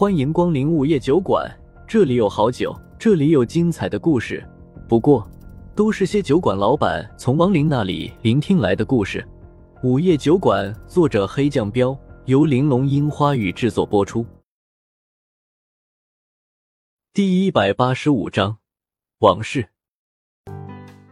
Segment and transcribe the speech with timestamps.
[0.00, 1.52] 欢迎光临午夜酒馆，
[1.84, 4.48] 这里有好酒，这里有精彩的故事。
[4.88, 5.28] 不过，
[5.74, 9.26] 都是些酒馆老板从亡灵那里聆听来的故事。
[9.82, 14.24] 午夜酒馆，作者黑酱标，由玲珑樱花雨制作播出。
[17.12, 18.58] 第一百八十五章，
[19.18, 19.70] 往事。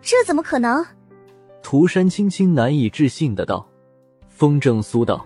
[0.00, 0.84] 这怎么可能？
[1.62, 3.64] 涂山青青难以置信的道。
[4.28, 5.24] 风正苏道：“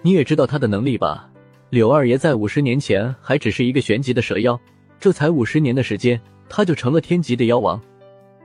[0.00, 1.26] 你也知道他的能力吧？”
[1.70, 4.58] 柳二爷在五十年前还只是一个玄级的蛇妖，
[4.98, 7.80] 这才五十年的时间，他就成了天级的妖王。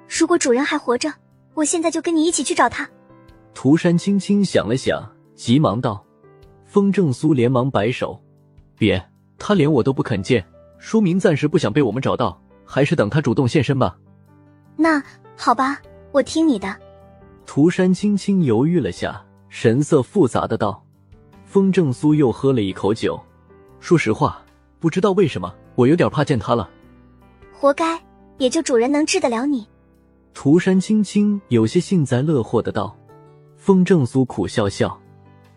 [0.07, 1.11] 如果主人还活着，
[1.55, 2.87] 我现在就跟你一起去找他。
[3.55, 6.05] 涂山轻轻想了想，急忙道
[6.67, 8.21] ：“风正苏，连忙摆手，
[8.77, 9.03] 别，
[9.39, 10.45] 他连我都不肯见，
[10.77, 13.97] 说明暂时不想被我们找到，还是等他主动现身吧。”
[14.77, 15.01] 那
[15.35, 16.75] 好吧，我听你的。
[17.47, 20.84] 涂山轻轻犹豫了下，神色复杂的道。
[21.55, 23.17] 风正苏又喝了一口酒，
[23.79, 24.43] 说实话，
[24.77, 26.69] 不知道为什么，我有点怕见他了。
[27.53, 27.97] 活该，
[28.37, 29.65] 也就主人能治得了你。
[30.33, 32.93] 涂山青青有些幸灾乐祸的道。
[33.55, 34.99] 风正苏苦笑笑，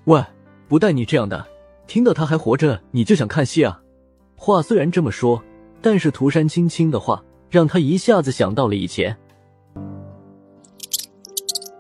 [0.05, 0.25] 喂，
[0.69, 1.45] 不带你这样的，
[1.89, 3.83] 听到他还活着，你就想看戏啊？
[4.37, 5.43] 话虽然这么说，
[5.83, 9.19] 但是涂山青青的话让他一下子想到了以前，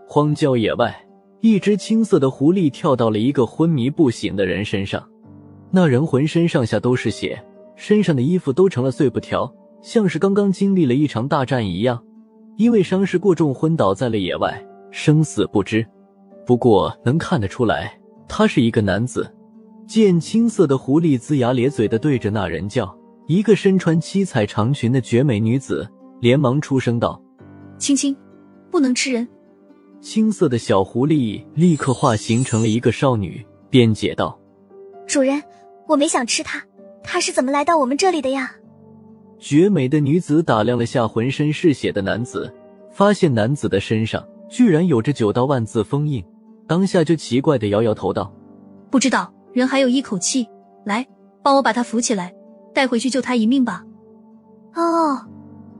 [0.08, 1.04] 荒郊野外。
[1.40, 5.06] 一只青色的狐狸跳到了一个昏迷不醒的人身上，
[5.70, 7.40] 那人浑身上下都是血，
[7.76, 12.02] 身上的衣服都成了碎布条，像是刚刚经历了一场大战一样，
[12.56, 15.86] 因为伤势过重昏倒在了野外，生死不知。
[16.44, 19.32] 不过能看得出来，他是一个男子。
[19.86, 22.92] 见青色的狐狸龇牙咧嘴的对着那人叫，
[23.26, 25.88] 一个身穿七彩长裙的绝美女子
[26.20, 27.22] 连忙出声道
[27.78, 28.14] ：“青青，
[28.70, 29.26] 不能吃人。”
[30.00, 34.38] 青色的小狐狸立刻化形成了一个少女，辩解道
[35.06, 35.42] ：“主人，
[35.86, 36.62] 我没想吃它，
[37.02, 38.52] 它是怎么来到我们这里的呀？”
[39.40, 42.52] 绝美的女子打量了下浑身是血的男子，
[42.92, 46.24] 发现男子的身上居然有着九道万字封印，
[46.66, 48.32] 当下就奇怪的摇摇头道
[48.90, 50.46] ：“不知道人还有一口气，
[50.84, 51.06] 来，
[51.42, 52.32] 帮我把他扶起来，
[52.72, 53.84] 带回去救他一命吧。”
[54.74, 55.26] 哦，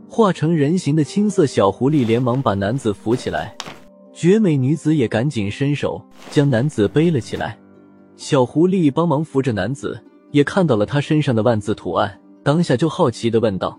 [0.08, 3.54] 化成人形的青色小狐狸连忙把男子扶起来。
[4.18, 7.56] 绝美女子也赶紧伸手将男子背了起来，
[8.16, 9.96] 小狐狸帮忙扶着男子，
[10.32, 13.78] 也看到了他身上的万字图案，当下就好奇的问道：“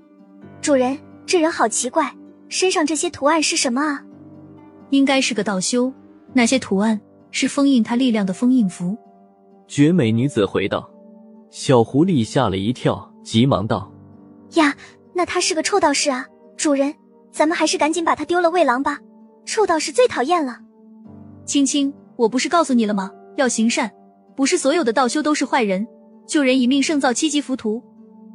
[0.64, 2.16] 主人，这人好奇怪，
[2.48, 4.02] 身上这些图案是什么啊
[4.92, 5.92] ？”“应该是个道修，
[6.32, 7.02] 那些图案
[7.32, 8.98] 是封印他力量的封印符。”
[9.68, 10.90] 绝美女子回道。
[11.52, 13.92] 小狐狸吓了一跳，急忙道
[14.56, 14.74] ：“呀，
[15.14, 16.26] 那他是个臭道士啊！
[16.56, 16.96] 主人，
[17.30, 19.00] 咱们还是赶紧把他丢了喂狼吧。”
[19.46, 20.60] 臭道士最讨厌了，
[21.46, 23.12] 青青，我不是告诉你了吗？
[23.38, 23.92] 要行善，
[24.36, 25.88] 不是所有的道修都是坏人。
[26.28, 27.82] 救人一命胜造七级浮屠。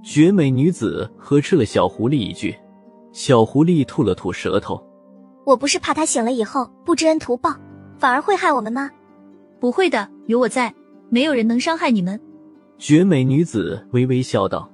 [0.02, 2.54] 绝美女子呵斥了小狐狸一句，
[3.12, 4.82] 小狐狸吐了吐舌头。
[5.46, 7.54] 我不是怕他醒了以后不知恩图报，
[7.98, 8.90] 反而会害我们吗？
[9.60, 10.74] 不会的，有我在，
[11.08, 12.20] 没有人能伤害你们。
[12.76, 14.68] 绝美女子微微笑道，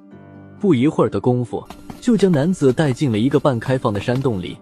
[0.58, 1.62] 不一会儿的功夫，
[2.00, 4.56] 就将男子带进了一个半开放的山洞里。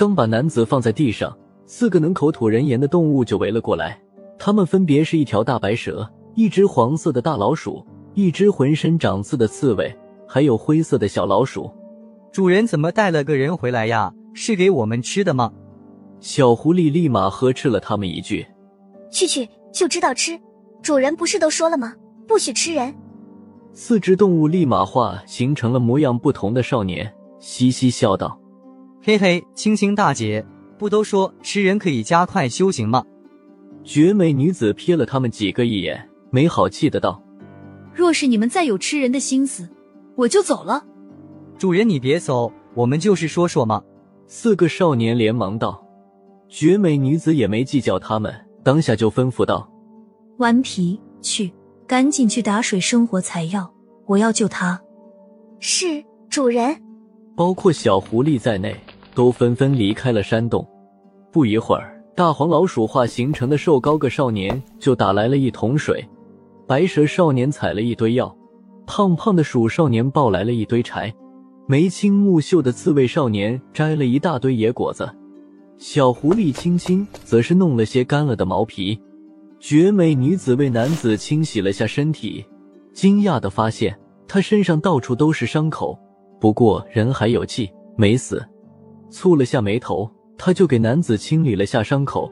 [0.00, 4.00] 刚把男子放在地上，四个能口吐人言的动物就围了过来。
[4.38, 7.84] 他们分别是一条大白蛇、一只黄色的大老鼠、
[8.14, 9.94] 一只浑身长刺的刺猬，
[10.26, 11.70] 还有灰色的小老鼠。
[12.32, 14.10] 主人怎么带了个人回来呀？
[14.32, 15.52] 是给我们吃的吗？
[16.18, 18.46] 小狐狸立马呵斥了他们一句
[19.12, 20.40] ：“去去，就知道吃！
[20.80, 21.94] 主人不是都说了吗？
[22.26, 22.94] 不许吃人！”
[23.74, 28.39] 四只动物立马化形成了模样不同的少年，嘻嘻笑道。
[29.02, 30.44] 嘿嘿，青青大姐，
[30.78, 33.02] 不都说吃人可以加快修行吗？
[33.82, 37.22] 绝美女子瞥了他们几个一眼，没好气的道
[37.94, 39.66] ：“若是你们再有吃人的心思，
[40.16, 40.84] 我就走了。”
[41.56, 43.82] 主人，你别走，我们就是说说嘛。
[44.26, 45.82] 四个少年连忙道。
[46.48, 49.70] 绝美女子也没计较他们，当下就吩咐道
[50.36, 51.50] ：“顽皮，去，
[51.86, 53.72] 赶紧去打水生活采药，
[54.04, 54.78] 我要救他。”
[55.58, 56.76] 是主人。
[57.36, 58.76] 包括小狐狸在内，
[59.14, 60.66] 都纷纷离开了山洞。
[61.32, 66.04] 不一会儿，大黄老鼠化形成的瘦高个少年就打来了一桶水，
[66.66, 68.36] 白蛇少年采了一堆药，
[68.86, 71.14] 胖胖的鼠少年抱来了一堆柴，
[71.66, 75.08] 眉清目秀的刺猬少年摘了一大堆野果子，
[75.78, 79.00] 小狐狸青青则是弄了些干了的毛皮。
[79.60, 82.44] 绝美女子为男子清洗了下身体，
[82.94, 83.96] 惊讶的发现
[84.26, 85.98] 他身上到处都是伤口。
[86.40, 88.42] 不过人还有气，没死。
[89.10, 92.30] 蹙了下眉头，他就给男子清理了下伤口，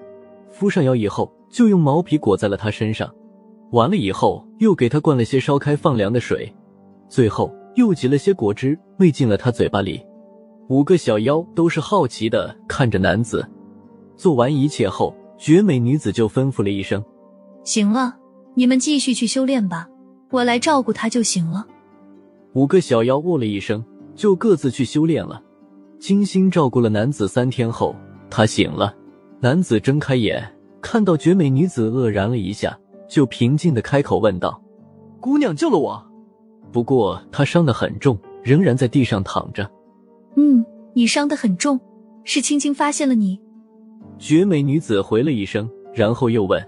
[0.51, 3.13] 敷上药以后，就用毛皮裹在了他身上。
[3.73, 6.55] 完了以后，又给他灌了些烧开放凉的水，
[7.09, 10.01] 最后又挤了些果汁喂进了他嘴巴里。
[10.69, 13.47] 五个小妖都是好奇的看着男子。
[14.17, 17.05] 做完一切后，绝美女子就吩咐了一声
[17.65, 18.17] ：“行了，
[18.55, 19.89] 你们继续去修炼吧，
[20.31, 21.67] 我来照顾他就行了。”
[22.55, 23.85] 五个小妖哦了一声，
[24.15, 25.43] 就各自去修炼了。
[25.99, 27.95] 精心照顾了男子三天后，
[28.31, 28.95] 他醒了。
[29.41, 30.43] 男子睁开眼，
[30.81, 32.77] 看到绝美女子，愕然了一下，
[33.09, 34.61] 就平静的开口问道
[35.21, 36.05] ：“姑娘救了我。”
[36.73, 39.69] 不过他伤得很重，仍然在地上躺着。
[40.37, 41.79] 嗯，你伤得很重，
[42.25, 43.41] 是青青发现了你。
[44.19, 46.61] 绝美女子回了一声，然后又问：“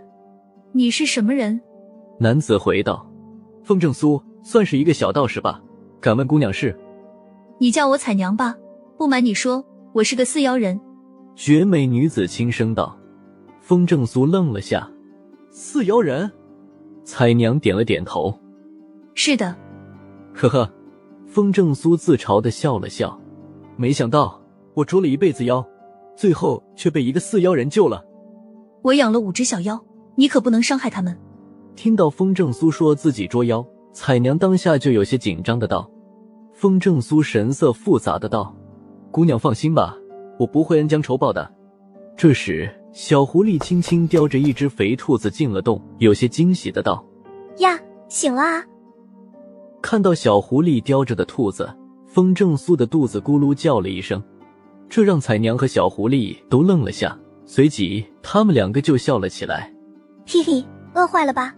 [0.73, 1.61] 你是什么人？”
[2.19, 3.05] 男子回道
[3.63, 5.61] ：“风正苏，算是一个小道士吧。
[6.01, 6.77] 敢问姑娘是？”
[7.59, 8.57] 你叫我彩娘吧。
[9.01, 9.65] 不瞒你说，
[9.95, 10.79] 我是个四妖人。
[11.35, 12.95] 绝美女子轻声道
[13.63, 14.87] ：“风正苏愣了下，
[15.51, 16.31] 四妖人。”
[17.03, 18.39] 彩娘点了点头
[19.17, 19.57] ：“是的。”
[20.37, 20.71] 呵呵，
[21.27, 23.19] 风正苏自嘲的笑了笑。
[23.79, 24.39] 没想到
[24.75, 25.67] 我捉了一辈子妖，
[26.15, 28.05] 最后却被一个四妖人救了。
[28.83, 29.83] 我养了五只小妖，
[30.17, 31.19] 你可不能伤害他们。
[31.75, 35.91] 听到风正苏说自己捉妖，彩娘当下就有些紧张的道
[36.53, 38.55] ：“风正苏神色复杂的道，
[39.11, 39.97] 姑娘放心吧。”
[40.39, 41.53] 我不会恩将仇报的。
[42.17, 47.05] 这时，小狐狸轻轻叼着一只肥兔子进了洞，有些惊喜的道
[47.61, 47.79] ：“呀，
[48.09, 48.65] 醒了啊！”
[49.83, 51.69] 看到小狐狸叼着的兔子，
[52.07, 54.23] 风正苏的肚子咕噜叫了一声，
[54.89, 59.71] 这让彩娘和小狐狸都愣了下，随即他们两个就笑了起来。
[60.27, 60.65] 嘿嘿，
[60.95, 61.55] 饿坏了吧？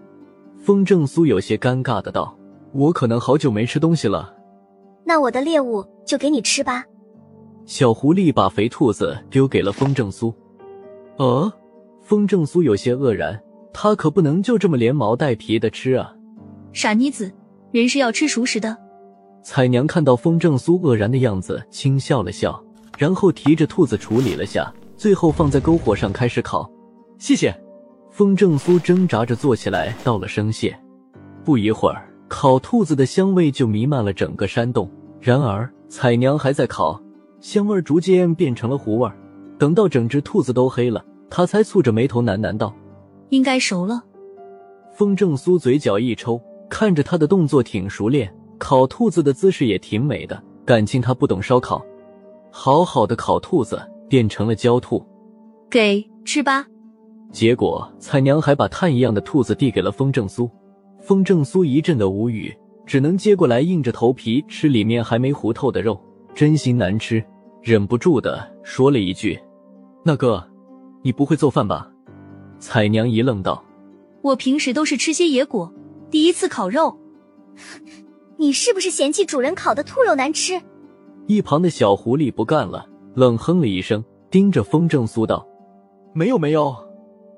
[0.58, 2.36] 风正苏有些尴尬的道
[2.74, 4.34] ：“我可能好久没吃东西了。”
[5.06, 6.84] 那我的猎物就给你吃吧。
[7.64, 10.34] 小狐狸把肥兔子丢给了风正苏。
[11.16, 11.52] 呃，
[12.00, 13.40] 风正苏有些愕然，
[13.72, 16.14] 他可不能就这么连毛带皮的吃啊！
[16.72, 17.32] 傻妮子，
[17.70, 18.76] 人是要吃熟食的。
[19.44, 22.62] 彩娘看到风正苏愕然的样子，轻笑了笑，
[22.98, 26.70] 然后提着兔子处理了下，最后放在篝火上开始烤。
[27.18, 27.54] 谢谢。
[28.10, 30.78] 风正苏挣扎着坐起来，道了声谢。
[31.44, 34.90] 不一会儿，烤兔子的香味就弥漫了整个山洞。
[35.20, 37.00] 然而，彩娘还在烤。
[37.42, 39.14] 香味逐渐变成了糊味儿，
[39.58, 42.72] 等到整只兔子都黑了，他才蹙着眉头喃喃道
[43.30, 44.00] ：“应该熟了。”
[44.96, 46.40] 风正苏嘴角一抽，
[46.70, 51.84] 看着他的动作挺熟练，烤兔子的姿势也挺美的，感情他不懂烧烤。
[52.52, 55.04] 好好的烤兔子变成了焦兔，
[55.68, 56.64] 给吃吧。
[57.32, 60.48] 结果彩娘还把炭一样的兔子递给了风正苏，
[61.00, 62.56] 风正苏一阵的无语，
[62.86, 66.00] 只能接过来硬着头皮吃里面还没糊透的肉，
[66.34, 67.24] 真心难吃。
[67.62, 69.38] 忍不住的说了一句
[70.04, 70.44] ：“那哥，
[71.02, 71.88] 你不会做饭吧？”
[72.58, 73.64] 彩娘一愣，道
[74.20, 75.72] ：“我平时都是吃些野果，
[76.10, 76.98] 第一次烤肉。
[78.36, 80.60] 你是不是嫌弃主人烤的兔肉难吃？”
[81.28, 85.46] 一旁的小狐狸不干了，冷哼了一声，盯着风正苏道
[86.12, 86.74] ：“没有，没有。”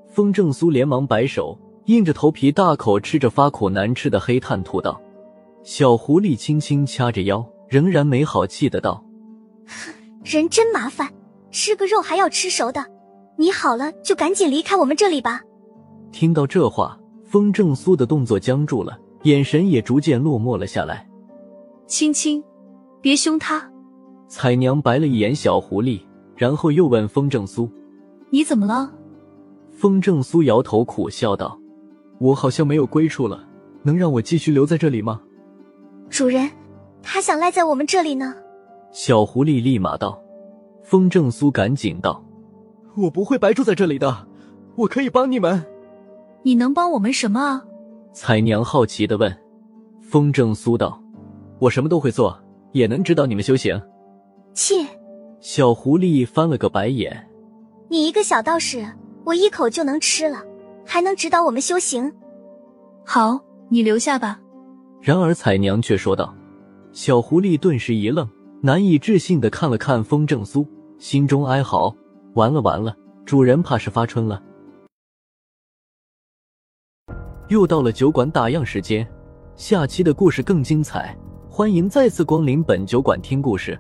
[0.08, 4.98] 风正苏连忙摆手，硬着头皮大口吃着发苦难吃的黑炭兔道。
[5.62, 9.04] 小狐狸轻轻掐着腰，仍然没好气的道。
[10.24, 11.12] 人真麻烦，
[11.50, 12.84] 吃个肉还要吃熟的。
[13.36, 15.42] 你好了就赶紧离开我们这里吧。
[16.12, 21.06] 听到这话，风正苏的动作僵住了，眼神也逐渐落寞了下来。
[21.86, 22.42] 青青，
[23.02, 23.70] 别凶他。
[24.26, 26.00] 彩娘白了一眼小狐狸，
[26.36, 27.70] 然后又问风正苏
[28.30, 28.90] ：“你怎么了？”
[29.76, 31.58] 风正苏摇头苦笑道
[32.18, 33.46] ：“我好像没有归处了，
[33.82, 35.20] 能让我继续留在这里吗？”
[36.08, 36.50] 主人，
[37.02, 38.34] 他想赖在我们这里呢。
[38.94, 40.16] 小狐狸立马道
[40.84, 42.24] ：“风正苏，赶紧道，
[42.96, 44.28] 我不会白住在这里的，
[44.76, 45.66] 我可以帮你们。
[46.44, 47.64] 你能帮我们什么啊？”
[48.14, 49.36] 彩娘好奇的问。
[50.00, 51.02] 风正苏道
[51.58, 53.82] ：“我什么都会做，也能指导你们修行。”
[54.54, 54.86] 切！
[55.40, 57.28] 小狐狸翻了个白眼
[57.90, 58.86] ：“你一个小道士，
[59.24, 60.40] 我一口就能吃了，
[60.86, 62.12] 还能指导我们修行？
[63.04, 64.40] 好，你留下吧。”
[65.02, 66.32] 然而彩娘却说道
[66.92, 68.24] ：“小狐狸顿时一愣。”
[68.64, 70.66] 难以置信的看了看风正苏，
[70.98, 71.94] 心中哀嚎：
[72.32, 74.42] 完了完了，主人怕是发春了。
[77.48, 79.06] 又到了酒馆打烊时间，
[79.54, 81.14] 下期的故事更精彩，
[81.50, 83.78] 欢迎再次光临本酒馆听故事。